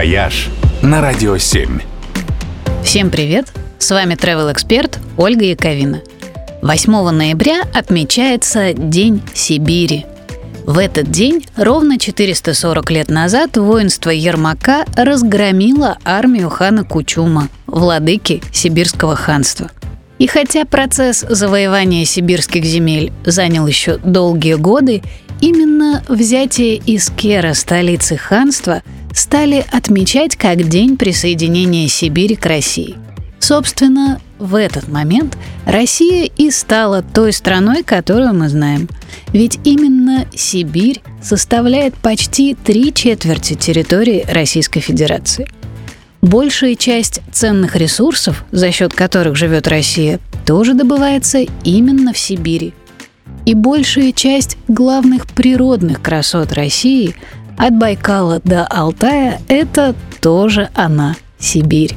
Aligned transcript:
«Вояж» 0.00 0.48
на 0.80 1.02
Радио 1.02 1.36
7. 1.36 1.78
Всем 2.82 3.10
привет! 3.10 3.52
С 3.78 3.90
вами 3.90 4.14
travel 4.14 4.50
эксперт 4.50 4.98
Ольга 5.18 5.44
Яковина. 5.44 6.00
8 6.62 7.10
ноября 7.10 7.64
отмечается 7.74 8.72
День 8.72 9.20
Сибири. 9.34 10.06
В 10.64 10.78
этот 10.78 11.10
день, 11.10 11.44
ровно 11.54 11.98
440 11.98 12.90
лет 12.90 13.10
назад, 13.10 13.58
воинство 13.58 14.08
Ермака 14.08 14.86
разгромило 14.96 15.98
армию 16.02 16.48
хана 16.48 16.82
Кучума, 16.84 17.50
владыки 17.66 18.42
Сибирского 18.54 19.16
ханства. 19.16 19.70
И 20.18 20.26
хотя 20.26 20.64
процесс 20.64 21.26
завоевания 21.28 22.06
сибирских 22.06 22.64
земель 22.64 23.12
занял 23.26 23.66
еще 23.66 23.98
долгие 23.98 24.54
годы, 24.54 25.02
именно 25.42 26.02
взятие 26.08 26.76
Искера, 26.76 27.52
столицы 27.52 28.16
ханства, 28.16 28.82
стали 29.20 29.66
отмечать 29.70 30.34
как 30.34 30.66
день 30.66 30.96
присоединения 30.96 31.88
Сибири 31.88 32.36
к 32.36 32.46
России. 32.46 32.96
Собственно, 33.38 34.18
в 34.38 34.54
этот 34.54 34.88
момент 34.88 35.36
Россия 35.66 36.24
и 36.24 36.50
стала 36.50 37.02
той 37.02 37.34
страной, 37.34 37.82
которую 37.82 38.32
мы 38.32 38.48
знаем. 38.48 38.88
Ведь 39.28 39.58
именно 39.64 40.24
Сибирь 40.34 41.02
составляет 41.22 41.94
почти 41.96 42.54
три 42.54 42.94
четверти 42.94 43.54
территории 43.54 44.24
Российской 44.26 44.80
Федерации. 44.80 45.46
Большая 46.22 46.74
часть 46.74 47.20
ценных 47.30 47.76
ресурсов, 47.76 48.44
за 48.52 48.72
счет 48.72 48.94
которых 48.94 49.36
живет 49.36 49.68
Россия, 49.68 50.18
тоже 50.46 50.72
добывается 50.72 51.40
именно 51.62 52.14
в 52.14 52.18
Сибири. 52.18 52.72
И 53.46 53.54
большая 53.54 54.12
часть 54.12 54.56
главных 54.68 55.26
природных 55.26 56.00
красот 56.00 56.52
России– 56.52 57.14
от 57.60 57.76
Байкала 57.76 58.40
до 58.42 58.64
Алтая– 58.64 59.40
это 59.48 59.94
тоже 60.22 60.70
она, 60.74 61.16
Сибирь. 61.38 61.94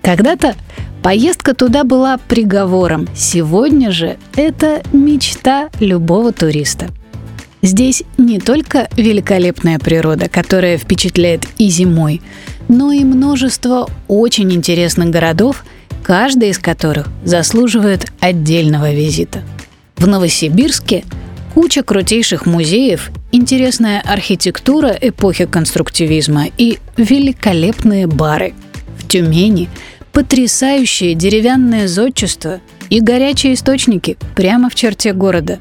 Когда-то 0.00 0.54
поездка 1.02 1.54
туда 1.54 1.82
была 1.82 2.18
приговором, 2.18 3.08
сегодня 3.14 3.90
же 3.90 4.16
это 4.36 4.82
мечта 4.92 5.70
любого 5.80 6.32
туриста. 6.32 6.86
Здесь 7.62 8.04
не 8.16 8.38
только 8.38 8.88
великолепная 8.96 9.78
природа, 9.80 10.28
которая 10.28 10.78
впечатляет 10.78 11.46
и 11.58 11.68
зимой, 11.68 12.22
но 12.68 12.92
и 12.92 13.04
множество 13.04 13.90
очень 14.06 14.52
интересных 14.52 15.10
городов, 15.10 15.64
каждый 16.04 16.50
из 16.50 16.58
которых 16.58 17.08
заслуживает 17.24 18.06
отдельного 18.20 18.92
визита. 18.92 19.42
В 19.96 20.06
Новосибирске 20.06 21.04
куча 21.54 21.82
крутейших 21.82 22.46
музеев 22.46 23.10
интересная 23.32 24.00
архитектура 24.00 24.96
эпохи 25.00 25.46
конструктивизма 25.46 26.46
и 26.56 26.78
великолепные 26.96 28.06
бары. 28.06 28.54
В 28.98 29.06
Тюмени 29.08 29.68
потрясающее 30.12 31.14
деревянное 31.14 31.88
зодчество 31.88 32.60
и 32.88 33.00
горячие 33.00 33.54
источники 33.54 34.16
прямо 34.34 34.68
в 34.68 34.74
черте 34.74 35.12
города. 35.12 35.58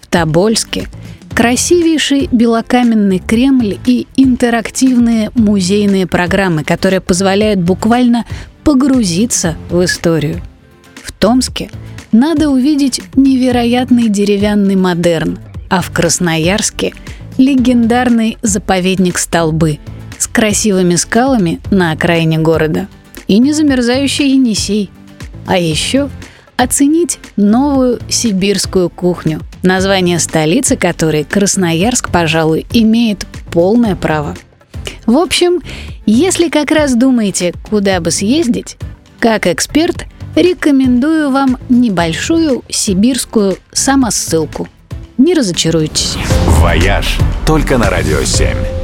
В 0.00 0.06
Тобольске 0.08 0.88
красивейший 1.34 2.28
белокаменный 2.30 3.18
Кремль 3.18 3.78
и 3.86 4.06
интерактивные 4.16 5.30
музейные 5.34 6.06
программы, 6.06 6.64
которые 6.64 7.00
позволяют 7.00 7.60
буквально 7.60 8.24
погрузиться 8.64 9.56
в 9.70 9.84
историю. 9.84 10.42
В 11.02 11.12
Томске 11.12 11.70
надо 12.12 12.50
увидеть 12.50 13.00
невероятный 13.16 14.08
деревянный 14.08 14.76
модерн, 14.76 15.38
а 15.70 15.80
в 15.80 15.90
Красноярске 15.90 16.92
легендарный 17.38 18.38
заповедник 18.42 19.18
Столбы 19.18 19.78
с 20.18 20.28
красивыми 20.28 20.94
скалами 20.96 21.60
на 21.70 21.92
окраине 21.92 22.38
города 22.38 22.88
и 23.26 23.38
незамерзающий 23.38 24.32
Енисей. 24.34 24.90
А 25.46 25.56
еще 25.56 26.10
оценить 26.56 27.18
новую 27.36 27.98
сибирскую 28.08 28.90
кухню, 28.90 29.40
название 29.62 30.18
столицы 30.18 30.76
которой 30.76 31.24
Красноярск, 31.24 32.10
пожалуй, 32.10 32.66
имеет 32.72 33.26
полное 33.50 33.96
право. 33.96 34.36
В 35.06 35.16
общем, 35.16 35.60
если 36.06 36.48
как 36.48 36.70
раз 36.70 36.94
думаете, 36.94 37.54
куда 37.68 38.00
бы 38.00 38.10
съездить, 38.10 38.76
как 39.18 39.46
эксперт 39.46 40.06
рекомендую 40.34 41.30
вам 41.30 41.58
небольшую 41.68 42.62
сибирскую 42.68 43.58
самоссылку. 43.72 44.68
Не 45.18 45.34
разочаруетесь. 45.34 46.16
«Вояж» 46.46 47.18
только 47.46 47.78
на 47.78 47.90
«Радио 47.90 48.20
7». 48.20 48.81